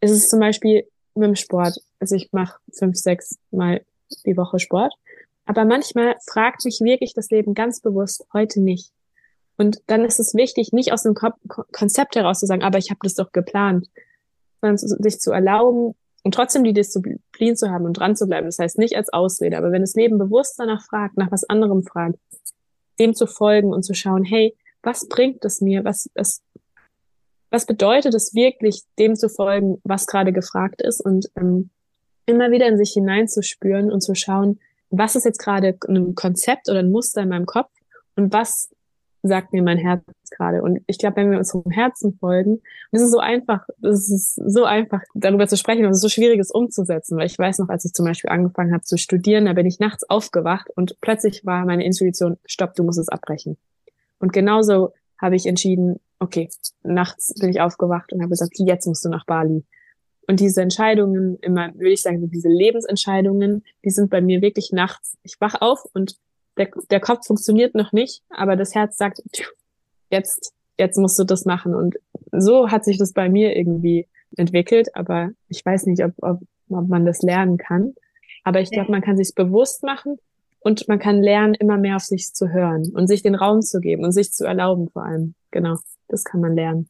[0.00, 1.78] Es ist zum Beispiel mit dem Sport.
[1.98, 3.84] Also ich mache fünf, sechs Mal
[4.24, 4.94] die Woche Sport.
[5.44, 8.92] Aber manchmal fragt mich wirklich das Leben ganz bewusst, heute nicht.
[9.56, 13.00] Und dann ist es wichtig, nicht aus dem Konzept heraus zu sagen, aber ich habe
[13.02, 13.88] das doch geplant,
[14.60, 18.46] sondern sich zu erlauben und trotzdem die Disziplin zu haben und dran zu bleiben.
[18.46, 21.82] Das heißt nicht als Ausrede, aber wenn das Leben bewusst danach fragt, nach was anderem
[21.82, 22.18] fragt,
[22.98, 25.84] dem zu folgen und zu schauen, hey, was bringt es mir?
[25.84, 26.42] Was, was,
[27.50, 31.70] was bedeutet es wirklich, dem zu folgen, was gerade gefragt ist und ähm,
[32.26, 36.80] immer wieder in sich hineinzuspüren und zu schauen, was ist jetzt gerade ein Konzept oder
[36.80, 37.70] ein Muster in meinem Kopf
[38.16, 38.70] und was
[39.22, 40.62] sagt mir mein Herz gerade.
[40.62, 44.64] Und ich glaube, wenn wir unserem Herzen folgen, es ist so einfach, es ist so
[44.64, 47.18] einfach, darüber zu sprechen, und es ist so schwierig, es umzusetzen.
[47.18, 49.78] Weil ich weiß noch, als ich zum Beispiel angefangen habe zu studieren, da bin ich
[49.78, 53.58] nachts aufgewacht und plötzlich war meine Intuition, stopp, du musst es abbrechen.
[54.20, 56.48] Und genauso habe ich entschieden, okay,
[56.82, 59.64] nachts bin ich aufgewacht und habe gesagt, jetzt musst du nach Bali.
[60.28, 65.16] Und diese Entscheidungen, immer, würde ich sagen, diese Lebensentscheidungen, die sind bei mir wirklich nachts.
[65.24, 66.16] Ich wach auf und
[66.56, 69.22] der, der Kopf funktioniert noch nicht, aber das Herz sagt,
[70.10, 71.74] jetzt, jetzt musst du das machen.
[71.74, 71.96] Und
[72.30, 74.06] so hat sich das bei mir irgendwie
[74.36, 77.94] entwickelt, aber ich weiß nicht, ob, ob, ob man das lernen kann.
[78.44, 80.18] Aber ich glaube, man kann sich bewusst machen
[80.60, 83.80] und man kann lernen, immer mehr auf sich zu hören und sich den Raum zu
[83.80, 85.34] geben und sich zu erlauben vor allem.
[85.50, 85.76] Genau,
[86.08, 86.88] das kann man lernen.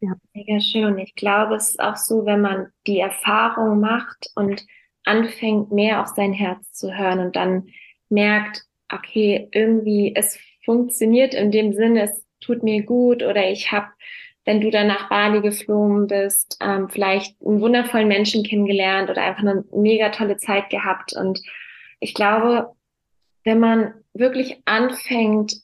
[0.00, 0.12] Ja.
[0.34, 0.98] Mega schön.
[0.98, 4.66] Ich glaube, es ist auch so, wenn man die Erfahrung macht und
[5.04, 7.68] anfängt, mehr auf sein Herz zu hören und dann
[8.08, 13.86] merkt, okay, irgendwie es funktioniert in dem Sinne, es tut mir gut oder ich habe,
[14.44, 19.42] wenn du dann nach Bali geflogen bist, ähm, vielleicht einen wundervollen Menschen kennengelernt oder einfach
[19.42, 21.14] eine mega tolle Zeit gehabt.
[21.16, 21.40] Und
[22.00, 22.72] ich glaube,
[23.44, 25.56] wenn man wirklich anfängt,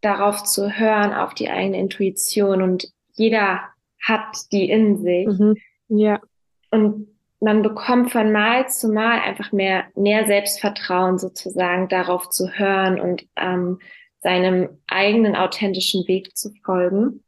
[0.00, 3.60] darauf zu hören, auf die eigene Intuition und jeder
[4.02, 5.26] hat die in sich.
[5.26, 5.56] Mhm.
[5.88, 6.20] Ja.
[6.70, 7.08] Und
[7.40, 13.26] man bekommt von Mal zu Mal einfach mehr, mehr Selbstvertrauen sozusagen darauf zu hören und
[13.36, 13.80] ähm,
[14.20, 17.22] seinem eigenen authentischen Weg zu folgen.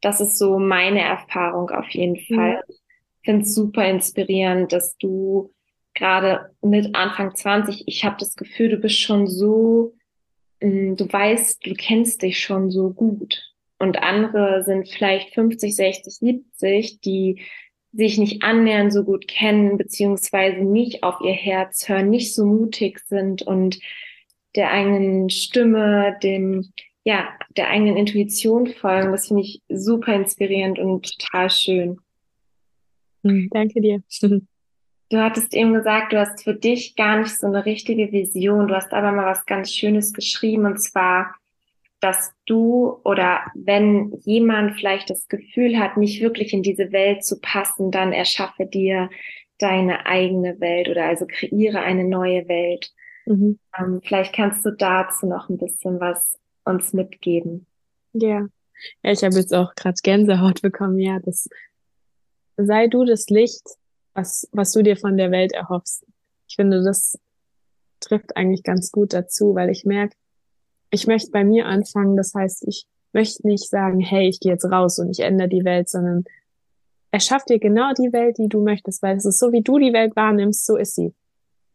[0.00, 2.62] Das ist so meine Erfahrung auf jeden Fall.
[2.66, 2.74] Mhm.
[2.74, 5.52] Ich finde es super inspirierend, dass du
[5.94, 9.94] gerade mit Anfang 20, ich habe das Gefühl, du bist schon so,
[10.60, 13.42] mm, du weißt, du kennst dich schon so gut.
[13.78, 17.42] Und andere sind vielleicht 50, 60, 70, die
[17.92, 23.00] sich nicht annähernd so gut kennen, beziehungsweise nicht auf ihr Herz hören, nicht so mutig
[23.00, 23.80] sind und
[24.54, 26.72] der eigenen Stimme, dem,
[27.04, 29.12] ja, der eigenen Intuition folgen.
[29.12, 31.98] Das finde ich super inspirierend und total schön.
[33.24, 34.02] Hm, danke dir.
[35.12, 38.66] Du hattest eben gesagt, du hast für dich gar nicht so eine richtige Vision.
[38.66, 41.34] Du hast aber mal was ganz Schönes geschrieben und zwar,
[42.00, 47.38] dass du oder wenn jemand vielleicht das Gefühl hat, nicht wirklich in diese Welt zu
[47.42, 49.10] passen, dann erschaffe dir
[49.58, 52.90] deine eigene Welt oder also kreiere eine neue Welt.
[53.26, 53.58] Mhm.
[53.78, 57.66] Ähm, vielleicht kannst du dazu noch ein bisschen was uns mitgeben.
[58.14, 58.48] Ja,
[59.02, 60.98] ja ich habe jetzt auch gerade Gänsehaut bekommen.
[60.98, 61.50] Ja, das
[62.56, 63.76] sei du das Licht,
[64.14, 66.04] was, was du dir von der Welt erhoffst.
[66.48, 67.18] Ich finde, das
[68.00, 70.16] trifft eigentlich ganz gut dazu, weil ich merke,
[70.90, 72.16] ich möchte bei mir anfangen.
[72.16, 75.64] Das heißt, ich möchte nicht sagen, hey, ich gehe jetzt raus und ich ändere die
[75.64, 76.24] Welt, sondern
[77.10, 79.92] erschaff dir genau die Welt, die du möchtest, weil es ist so, wie du die
[79.92, 81.14] Welt wahrnimmst, so ist sie.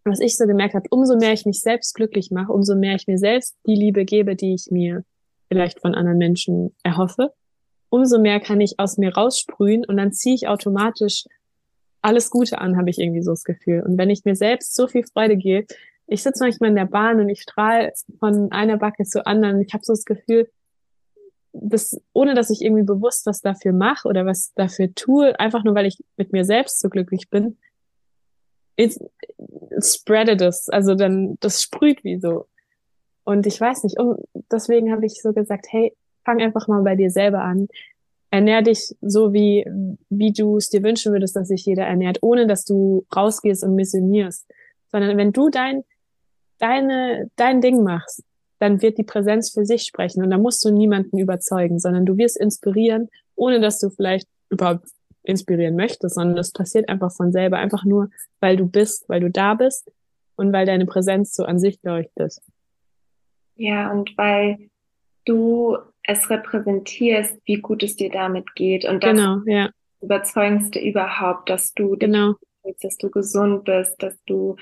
[0.04, 3.08] Was ich so gemerkt habe, umso mehr ich mich selbst glücklich mache, umso mehr ich
[3.08, 5.04] mir selbst die Liebe gebe, die ich mir
[5.50, 7.34] vielleicht von anderen Menschen erhoffe,
[7.90, 11.26] umso mehr kann ich aus mir raussprühen und dann ziehe ich automatisch
[12.02, 13.82] alles Gute an, habe ich irgendwie so das Gefühl.
[13.82, 15.68] Und wenn ich mir selbst so viel Freude gebe,
[16.08, 19.62] ich sitze manchmal in der Bahn und ich strahle von einer Backe zur anderen.
[19.62, 20.50] Ich habe so das Gefühl,
[21.52, 25.76] dass, ohne dass ich irgendwie bewusst was dafür mache oder was dafür tue, einfach nur
[25.76, 27.58] weil ich mit mir selbst so glücklich bin,
[28.78, 28.98] it,
[29.72, 30.70] it spreadet es.
[30.70, 32.48] Also dann, das sprüht wie so.
[33.24, 34.18] Und ich weiß nicht, um,
[34.50, 37.68] deswegen habe ich so gesagt, hey, fang einfach mal bei dir selber an.
[38.38, 39.66] Ernähr dich so, wie,
[40.10, 43.76] wie du es dir wünschen würdest, dass sich jeder ernährt, ohne dass du rausgehst und
[43.76, 44.46] missionierst.
[44.92, 45.84] Sondern wenn du dein
[46.60, 48.24] deine, dein Ding machst,
[48.60, 52.18] dann wird die Präsenz für sich sprechen und da musst du niemanden überzeugen, sondern du
[52.18, 54.88] wirst inspirieren, ohne dass du vielleicht überhaupt
[55.24, 59.30] inspirieren möchtest, sondern das passiert einfach von selber, einfach nur, weil du bist, weil du
[59.30, 59.92] da bist
[60.36, 62.40] und weil deine Präsenz so an sich leuchtet.
[63.56, 64.70] Ja, und weil
[65.26, 69.70] du es repräsentierst, wie gut es dir damit geht und das genau, ja.
[70.02, 72.36] überzeugendste überhaupt, dass du genau
[72.68, 74.56] fühlst, dass du gesund bist, dass du,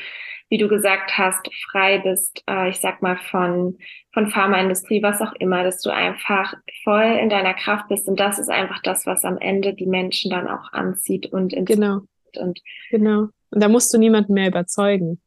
[0.50, 3.78] wie du gesagt hast, frei bist, äh, ich sag mal von,
[4.14, 6.54] von Pharmaindustrie, was auch immer, dass du einfach
[6.84, 8.08] voll in deiner Kraft bist.
[8.08, 12.02] Und das ist einfach das, was am Ende die Menschen dann auch anzieht und Genau.
[12.38, 13.30] Und genau.
[13.52, 15.22] Und da musst du niemanden mehr überzeugen.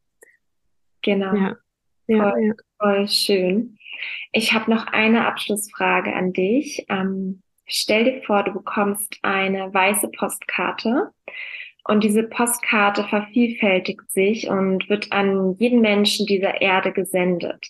[1.02, 1.34] Genau.
[1.34, 1.56] Ja.
[2.06, 2.54] Ja, voll, ja.
[2.78, 3.77] voll schön.
[4.32, 6.84] Ich habe noch eine Abschlussfrage an dich.
[6.88, 11.10] Ähm, stell dir vor, du bekommst eine weiße Postkarte
[11.84, 17.66] und diese Postkarte vervielfältigt sich und wird an jeden Menschen dieser Erde gesendet.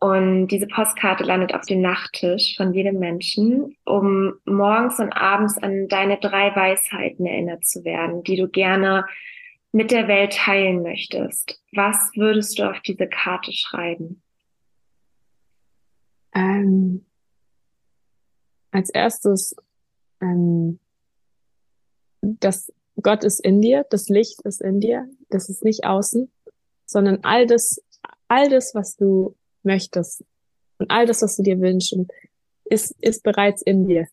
[0.00, 5.88] Und diese Postkarte landet auf dem Nachttisch von jedem Menschen, um morgens und abends an
[5.88, 9.06] deine drei Weisheiten erinnert zu werden, die du gerne
[9.72, 14.22] mit der Welt teilen möchtest, was würdest du auf diese Karte schreiben?
[16.38, 17.04] Ähm,
[18.70, 19.56] als erstes,
[20.20, 20.78] ähm,
[22.20, 22.72] dass
[23.02, 26.30] Gott ist in dir, das Licht ist in dir, das ist nicht außen,
[26.86, 27.82] sondern all das,
[28.28, 30.24] all das, was du möchtest
[30.78, 31.96] und all das, was du dir wünschst,
[32.66, 34.06] ist, ist bereits in dir.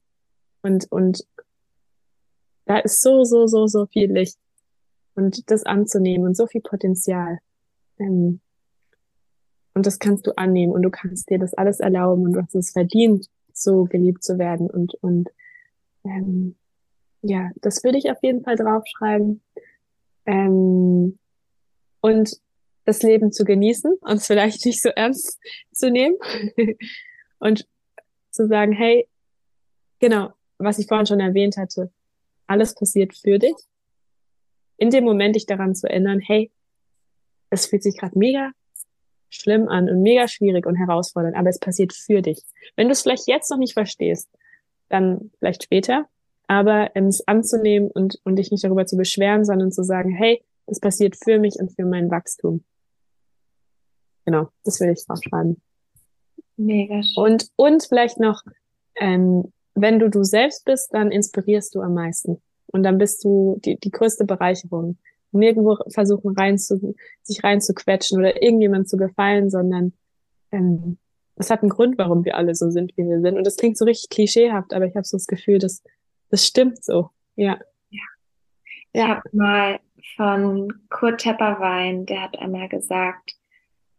[0.64, 1.28] Und, und
[2.66, 4.40] da ist so, so, so, so viel Licht.
[5.14, 7.38] Und das anzunehmen und so viel Potenzial.
[8.00, 8.42] Ähm,
[9.76, 12.56] und das kannst du annehmen und du kannst dir das alles erlauben und du hast
[12.56, 14.70] es verdient, so geliebt zu werden.
[14.70, 15.30] Und, und
[16.06, 16.56] ähm,
[17.22, 19.42] ja, das würde ich auf jeden Fall draufschreiben.
[20.26, 21.20] Ähm,
[22.00, 22.40] und
[22.86, 25.40] das Leben zu genießen und es vielleicht nicht so ernst
[25.74, 26.16] zu nehmen
[27.40, 27.68] und
[28.32, 29.10] zu sagen, hey,
[30.00, 31.92] genau, was ich vorhin schon erwähnt hatte,
[32.48, 33.56] alles passiert für dich.
[34.78, 36.50] In dem Moment dich daran zu erinnern, hey,
[37.50, 38.52] es fühlt sich gerade mega
[39.30, 42.42] schlimm an und mega schwierig und herausfordernd, aber es passiert für dich.
[42.76, 44.30] Wenn du es vielleicht jetzt noch nicht verstehst,
[44.90, 46.06] dann vielleicht später,
[46.48, 50.80] aber es anzunehmen und, und dich nicht darüber zu beschweren, sondern zu sagen, hey, das
[50.80, 52.64] passiert für mich und für mein Wachstum.
[54.26, 55.62] Genau, das will ich draufschreiben.
[56.58, 57.24] Mega schön.
[57.24, 58.42] Und, und vielleicht noch,
[58.96, 62.42] ähm, wenn du du selbst bist, dann inspirierst du am meisten.
[62.68, 64.98] Und dann bist du die, die größte Bereicherung.
[65.36, 69.94] Nirgendwo versuchen rein zu, sich reinzuquetschen oder irgendjemand zu gefallen, sondern
[70.52, 70.98] ähm,
[71.36, 73.38] das hat einen Grund, warum wir alle so sind, wie wir sind.
[73.38, 75.84] Und das klingt so richtig klischeehaft, aber ich habe so das Gefühl, dass
[76.30, 77.10] das stimmt so.
[77.36, 77.60] Ja.
[77.90, 78.04] Ja.
[78.94, 79.08] Ich ja.
[79.10, 79.80] habe mal
[80.16, 83.36] von Kurt Tepperwein, der hat einmal gesagt,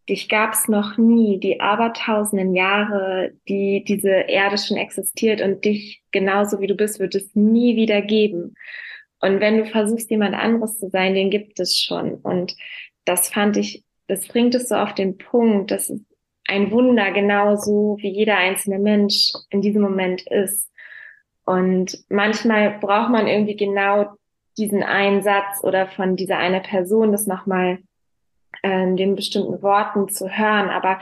[0.09, 6.03] dich gab es noch nie, die abertausenden Jahre, die diese Erde schon existiert und dich
[6.13, 8.55] genauso wie du bist, wird es nie wieder geben.
[9.21, 12.15] Und wenn du versuchst, jemand anderes zu sein, den gibt es schon.
[12.15, 12.55] Und
[13.05, 16.01] das fand ich, das bringt es so auf den Punkt, dass es
[16.49, 20.71] ein Wunder genauso wie jeder einzelne Mensch in diesem Moment ist.
[21.45, 24.13] Und manchmal braucht man irgendwie genau
[24.59, 27.79] diesen einen Satz oder von dieser eine Person das nochmal
[28.63, 30.71] ähm, den bestimmten Worten zu hören.
[30.71, 30.99] Aber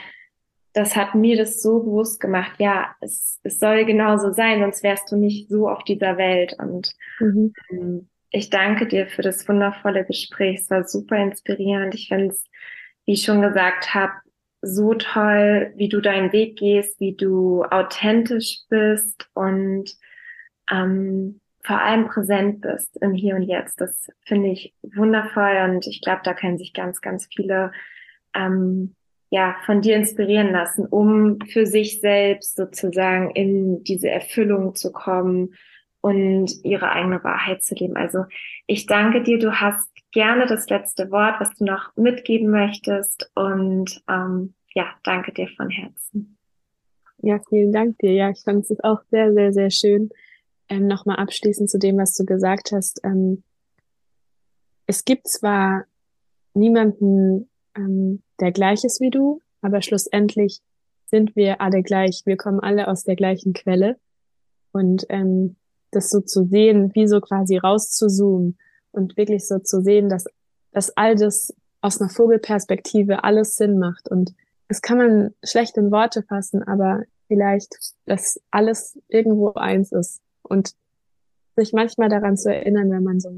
[0.74, 5.10] das hat mir das so bewusst gemacht, ja, es, es soll genauso sein, sonst wärst
[5.10, 6.56] du nicht so auf dieser Welt.
[6.58, 7.54] Und mhm.
[7.70, 10.60] ähm, ich danke dir für das wundervolle Gespräch.
[10.60, 11.94] Es war super inspirierend.
[11.94, 12.44] Ich finde es,
[13.06, 14.12] wie ich schon gesagt habe,
[14.62, 19.94] so toll, wie du deinen Weg gehst, wie du authentisch bist und
[20.70, 23.80] ähm, vor allem präsent bist im Hier und Jetzt.
[23.80, 27.70] Das finde ich wundervoll und ich glaube, da können sich ganz, ganz viele
[28.34, 28.96] ähm,
[29.34, 35.56] ja von dir inspirieren lassen, um für sich selbst sozusagen in diese Erfüllung zu kommen
[36.00, 37.96] und ihre eigene Wahrheit zu leben.
[37.96, 38.26] Also
[38.68, 39.40] ich danke dir.
[39.40, 45.32] Du hast gerne das letzte Wort, was du noch mitgeben möchtest und ähm, ja, danke
[45.32, 46.38] dir von Herzen.
[47.18, 48.12] Ja, vielen Dank dir.
[48.12, 50.10] Ja, ich fand es auch sehr, sehr, sehr schön
[50.68, 53.00] ähm, nochmal abschließend zu dem, was du gesagt hast.
[53.02, 53.42] Ähm,
[54.86, 55.86] es gibt zwar
[56.52, 60.60] niemanden, ähm, der gleich ist wie du, aber schlussendlich
[61.06, 62.22] sind wir alle gleich.
[62.24, 63.96] Wir kommen alle aus der gleichen Quelle.
[64.72, 65.56] Und ähm,
[65.90, 68.58] das so zu sehen, wie so quasi rauszuzoomen
[68.90, 70.24] und wirklich so zu sehen, dass,
[70.72, 74.08] dass all das aus einer Vogelperspektive alles Sinn macht.
[74.08, 74.34] Und
[74.68, 80.74] das kann man schlecht in Worte fassen, aber vielleicht, dass alles irgendwo eins ist und
[81.56, 83.30] sich manchmal daran zu erinnern, wenn man so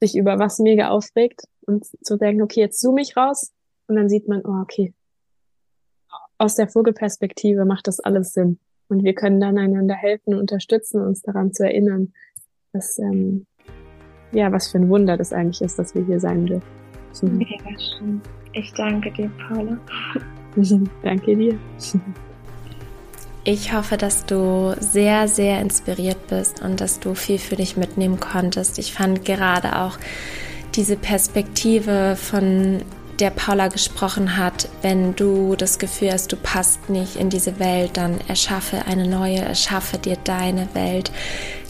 [0.00, 3.52] sich über was mega aufregt und zu denken, okay, jetzt zoome ich raus
[3.88, 4.94] und dann sieht man, oh, okay,
[6.38, 8.58] aus der Vogelperspektive macht das alles Sinn.
[8.88, 12.12] Und wir können dann einander helfen und unterstützen, uns daran zu erinnern,
[12.72, 13.46] dass, ähm,
[14.32, 16.66] ja, was für ein Wunder das eigentlich ist, dass wir hier sein dürfen.
[17.22, 18.20] Mega schön.
[18.52, 19.78] Ich danke dir, Paula.
[21.02, 21.58] danke dir.
[23.44, 28.20] Ich hoffe, dass du sehr, sehr inspiriert bist und dass du viel für dich mitnehmen
[28.20, 28.78] konntest.
[28.78, 29.98] Ich fand gerade auch
[30.74, 32.82] diese Perspektive von
[33.18, 37.96] der Paula gesprochen hat, wenn du das Gefühl hast, du passt nicht in diese Welt,
[37.96, 41.10] dann erschaffe eine neue, erschaffe dir deine Welt,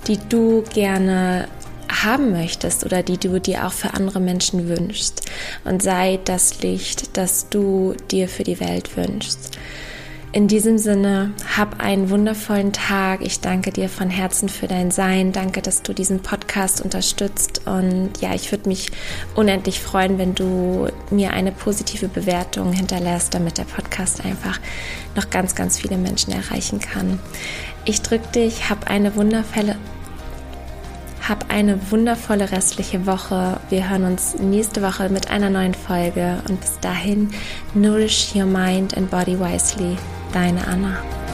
[0.06, 1.48] die du gerne
[1.88, 5.22] haben möchtest oder die du dir auch für andere Menschen wünschst.
[5.64, 9.56] Und sei das Licht, das du dir für die Welt wünschst.
[10.36, 13.22] In diesem Sinne, hab einen wundervollen Tag.
[13.22, 15.32] Ich danke dir von Herzen für dein Sein.
[15.32, 17.62] Danke, dass du diesen Podcast unterstützt.
[17.64, 18.92] Und ja, ich würde mich
[19.34, 24.60] unendlich freuen, wenn du mir eine positive Bewertung hinterlässt, damit der Podcast einfach
[25.14, 27.18] noch ganz, ganz viele Menschen erreichen kann.
[27.86, 29.76] Ich drücke dich, hab eine wundervolle,
[31.26, 33.58] Hab eine wundervolle restliche Woche.
[33.70, 37.30] Wir hören uns nächste Woche mit einer neuen Folge und bis dahin
[37.72, 39.96] nourish your mind and body wisely.
[40.36, 41.25] Deine Anna.